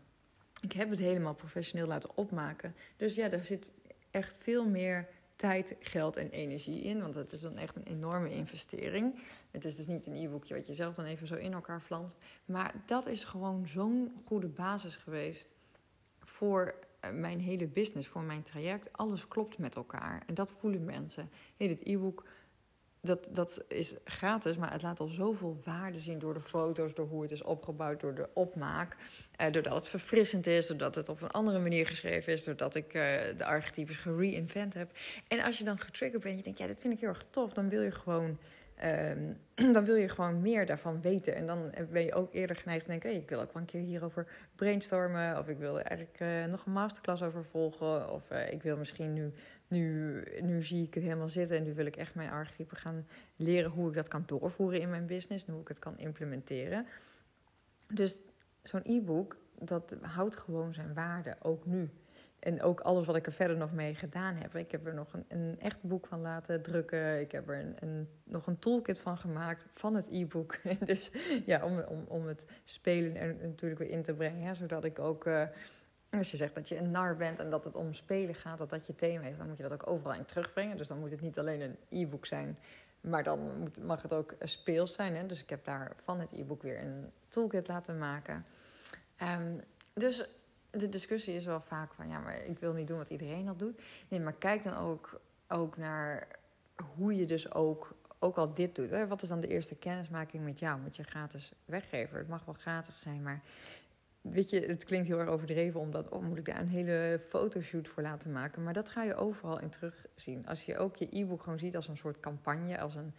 Ik 0.60 0.72
heb 0.72 0.90
het 0.90 0.98
helemaal 0.98 1.34
professioneel 1.34 1.86
laten 1.86 2.16
opmaken. 2.16 2.74
Dus 2.96 3.14
ja, 3.14 3.30
er 3.30 3.44
zit 3.44 3.70
echt 4.10 4.36
veel 4.38 4.68
meer 4.68 5.08
tijd, 5.38 5.74
geld 5.80 6.16
en 6.16 6.30
energie 6.30 6.80
in. 6.80 7.00
Want 7.00 7.14
het 7.14 7.32
is 7.32 7.40
dan 7.40 7.56
echt 7.56 7.76
een 7.76 7.86
enorme 7.86 8.30
investering. 8.30 9.18
Het 9.50 9.64
is 9.64 9.76
dus 9.76 9.86
niet 9.86 10.06
een 10.06 10.14
e-boekje 10.14 10.54
wat 10.54 10.66
je 10.66 10.74
zelf 10.74 10.94
dan 10.94 11.04
even 11.04 11.26
zo 11.26 11.34
in 11.34 11.52
elkaar 11.52 11.80
flanst. 11.80 12.16
Maar 12.44 12.74
dat 12.86 13.06
is 13.06 13.24
gewoon 13.24 13.66
zo'n 13.68 14.12
goede 14.24 14.48
basis 14.48 14.96
geweest 14.96 15.48
voor 16.18 16.74
eh, 17.00 17.10
mijn 17.10 17.40
hele 17.40 17.66
business, 17.66 18.08
voor 18.08 18.22
mijn 18.22 18.42
traject. 18.42 18.92
Alles 18.92 19.28
klopt 19.28 19.58
met 19.58 19.76
elkaar. 19.76 20.22
En 20.26 20.34
dat 20.34 20.52
voelen 20.52 20.84
mensen. 20.84 21.30
Hey, 21.56 21.68
dit 21.68 21.86
e-book 21.86 22.24
dat, 23.00 23.28
dat 23.32 23.64
is 23.68 23.94
gratis, 24.04 24.56
maar 24.56 24.72
het 24.72 24.82
laat 24.82 25.00
al 25.00 25.08
zoveel 25.08 25.60
waarde 25.64 26.00
zien 26.00 26.18
door 26.18 26.34
de 26.34 26.40
foto's, 26.40 26.94
door 26.94 27.06
hoe 27.06 27.22
het 27.22 27.30
is 27.30 27.42
opgebouwd, 27.42 28.00
door 28.00 28.14
de 28.14 28.28
opmaak. 28.34 28.96
Eh, 29.36 29.52
doordat 29.52 29.74
het 29.74 29.88
verfrissend 29.88 30.46
is, 30.46 30.66
doordat 30.66 30.94
het 30.94 31.08
op 31.08 31.22
een 31.22 31.30
andere 31.30 31.58
manier 31.58 31.86
geschreven 31.86 32.32
is, 32.32 32.44
doordat 32.44 32.74
ik 32.74 32.94
uh, 32.94 33.02
de 33.36 33.44
archetypes 33.44 33.96
gereinvent 33.96 34.74
heb. 34.74 34.90
En 35.28 35.40
als 35.40 35.58
je 35.58 35.64
dan 35.64 35.78
getriggerd 35.78 36.22
bent, 36.22 36.36
je 36.36 36.42
denkt, 36.42 36.58
ja, 36.58 36.66
dit 36.66 36.78
vind 36.78 36.94
ik 36.94 37.00
heel 37.00 37.08
erg 37.08 37.24
tof, 37.30 37.52
dan 37.52 37.68
wil 37.68 37.82
je 37.82 37.90
gewoon. 37.90 38.38
Um, 38.84 39.38
dan 39.74 39.84
wil 39.84 39.94
je 39.94 40.08
gewoon 40.08 40.40
meer 40.40 40.66
daarvan 40.66 41.00
weten. 41.00 41.34
En 41.34 41.46
dan 41.46 41.74
ben 41.90 42.04
je 42.04 42.14
ook 42.14 42.34
eerder 42.34 42.56
geneigd 42.56 42.84
te 42.84 42.90
denken: 42.90 43.14
ik 43.14 43.28
wil 43.28 43.40
ook 43.40 43.52
wel 43.52 43.62
een 43.62 43.68
keer 43.68 43.80
hierover 43.80 44.26
brainstormen. 44.54 45.38
Of 45.38 45.48
ik 45.48 45.58
wil 45.58 45.78
er 45.78 45.84
eigenlijk 45.84 46.20
uh, 46.20 46.50
nog 46.50 46.66
een 46.66 46.72
masterclass 46.72 47.22
over 47.22 47.44
volgen. 47.44 48.12
Of 48.12 48.30
uh, 48.30 48.52
ik 48.52 48.62
wil 48.62 48.76
misschien 48.76 49.12
nu 49.12 49.32
nu, 49.68 50.22
nu 50.40 50.62
zie 50.62 50.86
ik 50.86 50.94
het 50.94 51.02
helemaal 51.02 51.28
zitten 51.28 51.56
en 51.56 51.62
nu 51.62 51.74
wil 51.74 51.86
ik 51.86 51.96
echt 51.96 52.14
mijn 52.14 52.30
archetype 52.30 52.76
gaan 52.76 53.06
leren 53.36 53.70
hoe 53.70 53.88
ik 53.88 53.94
dat 53.94 54.08
kan 54.08 54.22
doorvoeren 54.26 54.80
in 54.80 54.90
mijn 54.90 55.06
business 55.06 55.44
en 55.46 55.52
hoe 55.52 55.62
ik 55.62 55.68
het 55.68 55.78
kan 55.78 55.98
implementeren. 55.98 56.86
Dus 57.92 58.18
zo'n 58.62 58.82
e-book, 58.84 59.36
dat 59.58 59.96
houdt 60.00 60.36
gewoon 60.36 60.74
zijn 60.74 60.94
waarde, 60.94 61.36
ook 61.42 61.66
nu. 61.66 61.90
En 62.38 62.62
ook 62.62 62.80
alles 62.80 63.06
wat 63.06 63.16
ik 63.16 63.26
er 63.26 63.32
verder 63.32 63.56
nog 63.56 63.72
mee 63.72 63.94
gedaan 63.94 64.34
heb. 64.34 64.56
Ik 64.56 64.70
heb 64.70 64.86
er 64.86 64.94
nog 64.94 65.12
een, 65.12 65.24
een 65.28 65.56
echt 65.60 65.82
boek 65.82 66.06
van 66.06 66.20
laten 66.20 66.62
drukken. 66.62 67.20
Ik 67.20 67.32
heb 67.32 67.48
er 67.48 67.58
een, 67.58 67.76
een 67.80 68.08
nog 68.24 68.46
een 68.46 68.58
toolkit 68.58 69.00
van 69.00 69.18
gemaakt 69.18 69.64
van 69.72 69.94
het 69.94 70.06
e-book. 70.10 70.56
dus 70.84 71.10
ja, 71.46 71.64
om, 71.64 71.80
om, 71.80 72.04
om 72.08 72.26
het 72.26 72.46
spelen 72.64 73.16
er 73.16 73.34
natuurlijk 73.42 73.80
weer 73.80 73.90
in 73.90 74.02
te 74.02 74.14
brengen. 74.14 74.56
zodat 74.56 74.84
ik 74.84 74.98
ook 74.98 75.26
uh, 75.26 75.42
als 76.10 76.30
je 76.30 76.36
zegt 76.36 76.54
dat 76.54 76.68
je 76.68 76.76
een 76.76 76.90
nar 76.90 77.16
bent 77.16 77.38
en 77.38 77.50
dat 77.50 77.64
het 77.64 77.76
om 77.76 77.92
spelen 77.92 78.34
gaat, 78.34 78.58
dat 78.58 78.70
dat 78.70 78.86
je 78.86 78.94
thema 78.94 79.24
is, 79.24 79.36
dan 79.36 79.46
moet 79.48 79.56
je 79.56 79.62
dat 79.62 79.72
ook 79.72 79.86
overal 79.86 80.14
in 80.14 80.24
terugbrengen. 80.24 80.76
Dus 80.76 80.88
dan 80.88 80.98
moet 80.98 81.10
het 81.10 81.20
niet 81.20 81.38
alleen 81.38 81.60
een 81.60 81.76
e-book 81.88 82.26
zijn, 82.26 82.58
maar 83.00 83.22
dan 83.22 83.58
moet, 83.58 83.82
mag 83.82 84.02
het 84.02 84.12
ook 84.12 84.34
speels 84.40 84.92
zijn. 84.92 85.16
Hè? 85.16 85.26
Dus 85.26 85.42
ik 85.42 85.50
heb 85.50 85.64
daar 85.64 85.92
van 86.04 86.20
het 86.20 86.32
e-book 86.32 86.62
weer 86.62 86.82
een 86.82 87.10
toolkit 87.28 87.68
laten 87.68 87.98
maken. 87.98 88.44
Um, 89.22 89.60
dus 89.92 90.28
de 90.70 90.88
discussie 90.88 91.34
is 91.34 91.44
wel 91.44 91.60
vaak 91.60 91.94
van 91.94 92.08
ja, 92.08 92.18
maar 92.18 92.44
ik 92.44 92.58
wil 92.58 92.72
niet 92.72 92.88
doen 92.88 92.98
wat 92.98 93.10
iedereen 93.10 93.48
al 93.48 93.56
doet. 93.56 93.80
Nee, 94.08 94.20
maar 94.20 94.32
kijk 94.32 94.62
dan 94.62 94.74
ook, 94.74 95.20
ook 95.48 95.76
naar 95.76 96.28
hoe 96.96 97.16
je 97.16 97.26
dus 97.26 97.52
ook, 97.52 97.96
ook 98.18 98.36
al 98.36 98.54
dit 98.54 98.74
doet. 98.74 99.06
Wat 99.08 99.22
is 99.22 99.28
dan 99.28 99.40
de 99.40 99.48
eerste 99.48 99.74
kennismaking 99.74 100.44
met 100.44 100.58
jou, 100.58 100.80
met 100.80 100.96
je 100.96 101.02
gratis 101.02 101.52
weggever? 101.64 102.18
Het 102.18 102.28
mag 102.28 102.44
wel 102.44 102.54
gratis 102.54 103.00
zijn, 103.00 103.22
maar 103.22 103.42
weet 104.20 104.50
je, 104.50 104.60
het 104.60 104.84
klinkt 104.84 105.08
heel 105.08 105.18
erg 105.18 105.28
overdreven 105.28 105.80
omdat, 105.80 106.08
oh, 106.08 106.22
moet 106.22 106.38
ik 106.38 106.44
daar 106.44 106.60
een 106.60 106.68
hele 106.68 107.20
fotoshoot 107.28 107.88
voor 107.88 108.02
laten 108.02 108.32
maken? 108.32 108.62
Maar 108.62 108.72
dat 108.72 108.88
ga 108.88 109.02
je 109.02 109.14
overal 109.14 109.60
in 109.60 109.70
terugzien. 109.70 110.46
Als 110.46 110.64
je 110.64 110.78
ook 110.78 110.96
je 110.96 111.08
e-book 111.10 111.42
gewoon 111.42 111.58
ziet 111.58 111.76
als 111.76 111.88
een 111.88 111.96
soort 111.96 112.20
campagne, 112.20 112.80
als 112.80 112.94
een, 112.94 113.14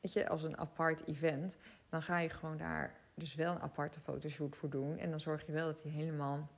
weet 0.00 0.12
je, 0.12 0.28
als 0.28 0.42
een 0.42 0.58
apart 0.58 1.06
event, 1.06 1.56
dan 1.88 2.02
ga 2.02 2.18
je 2.18 2.28
gewoon 2.28 2.56
daar 2.56 3.00
dus 3.14 3.34
wel 3.34 3.54
een 3.54 3.60
aparte 3.60 4.00
fotoshoot 4.00 4.56
voor 4.56 4.70
doen. 4.70 4.98
En 4.98 5.10
dan 5.10 5.20
zorg 5.20 5.46
je 5.46 5.52
wel 5.52 5.66
dat 5.66 5.82
die 5.82 5.92
helemaal 5.92 6.48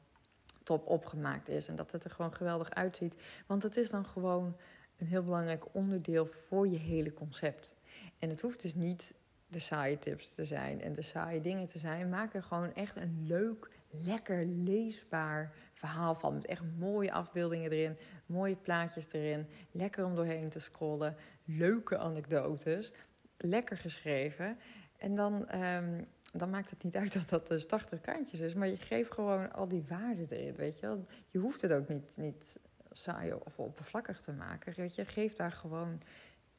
top 0.65 0.87
opgemaakt 0.87 1.49
is 1.49 1.69
en 1.69 1.77
dat 1.77 1.93
het 1.93 2.05
er 2.05 2.11
gewoon 2.11 2.35
geweldig 2.35 2.71
uitziet. 2.71 3.15
Want 3.47 3.63
het 3.63 3.77
is 3.77 3.91
dan 3.91 4.07
gewoon 4.07 4.57
een 4.97 5.07
heel 5.07 5.23
belangrijk 5.23 5.65
onderdeel 5.73 6.27
voor 6.27 6.69
je 6.69 6.79
hele 6.79 7.13
concept. 7.13 7.75
En 8.19 8.29
het 8.29 8.41
hoeft 8.41 8.63
dus 8.63 8.75
niet 8.75 9.15
de 9.47 9.59
saaie 9.59 9.99
tips 9.99 10.35
te 10.35 10.45
zijn 10.45 10.81
en 10.81 10.95
de 10.95 11.03
saaie 11.03 11.41
dingen 11.41 11.67
te 11.67 11.79
zijn. 11.79 12.09
Maak 12.09 12.35
er 12.35 12.43
gewoon 12.43 12.75
echt 12.75 12.97
een 12.97 13.25
leuk, 13.27 13.71
lekker 13.91 14.47
leesbaar 14.47 15.53
verhaal 15.73 16.15
van. 16.15 16.35
Met 16.35 16.47
echt 16.47 16.63
mooie 16.79 17.13
afbeeldingen 17.13 17.71
erin, 17.71 17.97
mooie 18.27 18.57
plaatjes 18.57 19.13
erin. 19.13 19.47
Lekker 19.71 20.05
om 20.05 20.15
doorheen 20.15 20.49
te 20.49 20.61
scrollen. 20.61 21.17
Leuke 21.45 21.99
anekdotes. 21.99 22.93
Lekker 23.37 23.79
geschreven. 23.79 24.59
En 24.97 25.15
dan, 25.15 25.49
ehm, 25.49 26.03
dan 26.37 26.51
maakt 26.51 26.71
het 26.71 26.83
niet 26.83 26.97
uit 26.97 27.13
dat 27.13 27.29
dat 27.29 27.47
dus 27.47 27.67
80 27.67 28.01
kantjes 28.01 28.41
is. 28.41 28.55
Maar 28.55 28.69
je 28.69 28.77
geeft 28.77 29.13
gewoon 29.13 29.53
al 29.53 29.69
die 29.69 29.85
waarden 29.89 30.27
erin, 30.29 30.55
weet 30.55 30.79
je 30.79 30.87
wel. 30.87 31.07
Je 31.31 31.39
hoeft 31.39 31.61
het 31.61 31.73
ook 31.73 31.89
niet, 31.89 32.17
niet 32.17 32.59
saai 32.91 33.33
of 33.33 33.59
oppervlakkig 33.59 34.21
te 34.21 34.33
maken. 34.33 34.75
Weet 34.77 34.95
je, 34.95 35.05
geef 35.05 35.35
daar 35.35 35.53
gewoon 35.53 36.01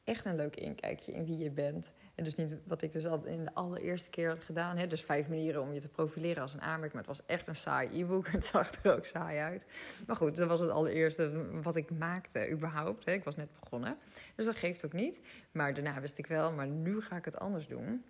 echt 0.04 0.24
een 0.24 0.36
leuk 0.36 0.56
inkijkje 0.56 1.12
in 1.12 1.24
wie 1.24 1.38
je 1.38 1.50
bent. 1.50 1.92
En 2.14 2.24
dus 2.24 2.34
niet 2.34 2.56
wat 2.64 2.82
ik 2.82 2.92
dus 2.92 3.06
al 3.06 3.24
in 3.24 3.44
de 3.44 3.54
allereerste 3.54 4.10
keer 4.10 4.28
had 4.28 4.44
gedaan. 4.44 4.88
Dus 4.88 5.02
vijf 5.02 5.28
manieren 5.28 5.62
om 5.62 5.72
je 5.72 5.80
te 5.80 5.88
profileren 5.88 6.42
als 6.42 6.54
een 6.54 6.62
aanmerk. 6.62 6.92
Maar 6.92 7.02
het 7.02 7.16
was 7.16 7.26
echt 7.26 7.46
een 7.46 7.56
saai 7.56 8.00
e-book. 8.00 8.28
Het 8.36 8.44
zag 8.44 8.84
er 8.84 8.96
ook 8.96 9.04
saai 9.04 9.38
uit. 9.38 9.64
Maar 10.06 10.16
goed, 10.16 10.36
dat 10.36 10.48
was 10.48 10.60
het 10.60 10.70
allereerste 10.70 11.46
wat 11.62 11.76
ik 11.76 11.90
maakte 11.90 12.50
überhaupt. 12.50 13.04
Hè? 13.04 13.12
Ik 13.12 13.24
was 13.24 13.36
net 13.36 13.48
begonnen. 13.60 13.96
Dus 14.34 14.46
dat 14.46 14.56
geeft 14.56 14.84
ook 14.84 14.92
niet. 14.92 15.20
Maar 15.52 15.74
daarna 15.74 16.00
wist 16.00 16.18
ik 16.18 16.26
wel, 16.26 16.52
maar 16.52 16.66
nu 16.66 17.00
ga 17.00 17.16
ik 17.16 17.24
het 17.24 17.38
anders 17.38 17.66
doen. 17.66 18.04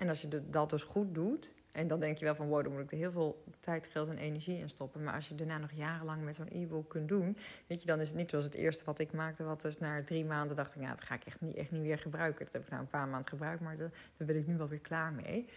En 0.00 0.08
als 0.08 0.20
je 0.20 0.50
dat 0.50 0.70
dus 0.70 0.82
goed 0.82 1.14
doet, 1.14 1.50
en 1.72 1.88
dan 1.88 2.00
denk 2.00 2.18
je 2.18 2.24
wel 2.24 2.34
van 2.34 2.48
wow, 2.48 2.62
dan 2.62 2.72
moet 2.72 2.82
ik 2.82 2.92
er 2.92 2.96
heel 2.96 3.10
veel 3.10 3.44
tijd, 3.60 3.86
geld 3.86 4.08
en 4.08 4.18
energie 4.18 4.58
in 4.58 4.68
stoppen. 4.68 5.02
Maar 5.02 5.14
als 5.14 5.28
je 5.28 5.34
daarna 5.34 5.58
nog 5.58 5.72
jarenlang 5.72 6.22
met 6.24 6.36
zo'n 6.36 6.48
e-book 6.52 6.88
kunt 6.88 7.08
doen, 7.08 7.36
weet 7.66 7.80
je, 7.80 7.86
dan 7.86 8.00
is 8.00 8.08
het 8.08 8.16
niet 8.16 8.30
zoals 8.30 8.44
het 8.44 8.54
eerste 8.54 8.84
wat 8.84 8.98
ik 8.98 9.12
maakte, 9.12 9.44
wat 9.44 9.60
dus 9.62 9.78
na 9.78 10.04
drie 10.04 10.24
maanden 10.24 10.56
dacht 10.56 10.74
ik, 10.74 10.80
ja, 10.80 10.88
dat 10.88 11.00
ga 11.00 11.14
ik 11.14 11.24
echt 11.24 11.40
niet, 11.40 11.56
echt 11.56 11.70
niet 11.70 11.82
weer 11.82 11.98
gebruiken. 11.98 12.44
Dat 12.44 12.52
heb 12.52 12.62
ik 12.62 12.70
na 12.70 12.78
een 12.78 12.86
paar 12.86 13.08
maanden 13.08 13.28
gebruikt, 13.28 13.60
maar 13.60 13.76
daar 13.76 13.90
ben 14.16 14.36
ik 14.36 14.46
nu 14.46 14.56
wel 14.56 14.68
weer 14.68 14.80
klaar 14.80 15.12
mee. 15.12 15.48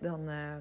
Dan 0.00 0.28
uh, 0.28 0.56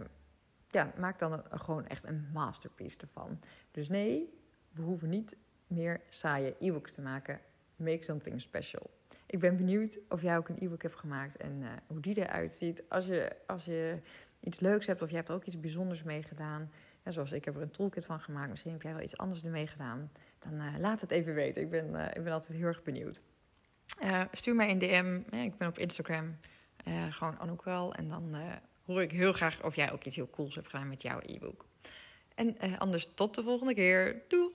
ja, 0.69 0.93
maak 0.97 1.19
dan 1.19 1.43
gewoon 1.49 1.87
echt 1.87 2.03
een 2.03 2.29
masterpiece 2.33 2.97
ervan. 2.99 3.39
Dus 3.71 3.89
nee, 3.89 4.39
we 4.71 4.81
hoeven 4.81 5.09
niet 5.09 5.35
meer 5.67 6.01
saaie 6.09 6.55
e-books 6.59 6.91
te 6.91 7.01
maken. 7.01 7.39
Make 7.75 8.03
something 8.03 8.41
special. 8.41 8.89
Ik 9.35 9.41
ben 9.41 9.57
benieuwd 9.57 9.99
of 10.09 10.21
jij 10.21 10.37
ook 10.37 10.49
een 10.49 10.57
e-book 10.59 10.81
hebt 10.81 10.95
gemaakt 10.95 11.37
en 11.37 11.61
uh, 11.61 11.67
hoe 11.87 11.99
die 11.99 12.17
eruit 12.17 12.51
ziet. 12.51 12.83
Als 12.89 13.05
je, 13.05 13.35
als 13.47 13.65
je 13.65 13.99
iets 14.39 14.59
leuks 14.59 14.85
hebt 14.85 15.01
of 15.01 15.09
je 15.09 15.15
hebt 15.15 15.29
er 15.29 15.35
ook 15.35 15.45
iets 15.45 15.59
bijzonders 15.59 16.03
mee 16.03 16.23
gedaan. 16.23 16.71
Zoals 17.03 17.31
ik 17.31 17.45
heb 17.45 17.55
er 17.55 17.61
een 17.61 17.71
toolkit 17.71 18.05
van 18.05 18.19
gemaakt. 18.19 18.49
Misschien 18.49 18.71
heb 18.71 18.81
jij 18.81 18.93
wel 18.93 19.01
iets 19.01 19.17
anders 19.17 19.43
ermee 19.43 19.67
gedaan. 19.67 20.11
Dan 20.39 20.53
uh, 20.53 20.79
laat 20.79 21.01
het 21.01 21.11
even 21.11 21.33
weten. 21.33 21.61
Ik 21.61 21.69
ben, 21.69 21.89
uh, 21.93 22.05
ik 22.13 22.23
ben 22.23 22.33
altijd 22.33 22.57
heel 22.57 22.67
erg 22.67 22.83
benieuwd. 22.83 23.21
Stuur 24.31 24.55
mij 24.55 24.69
een 24.69 24.79
DM. 24.79 25.35
ik 25.35 25.57
ben 25.57 25.67
op 25.67 25.77
Instagram. 25.77 26.37
gewoon 27.09 27.39
Anouk 27.39 27.63
wel. 27.63 27.93
En 27.93 28.07
dan 28.09 28.35
hoor 28.85 29.01
ik 29.01 29.11
heel 29.11 29.33
graag 29.33 29.63
of 29.63 29.75
jij 29.75 29.91
ook 29.91 30.03
iets 30.03 30.15
heel 30.15 30.29
cools 30.29 30.55
hebt 30.55 30.69
gedaan 30.69 30.89
met 30.89 31.01
jouw 31.01 31.19
e-book. 31.25 31.65
En 32.35 32.77
anders 32.77 33.07
tot 33.13 33.35
de 33.35 33.43
volgende 33.43 33.73
keer. 33.73 34.21
Doeg! 34.27 34.54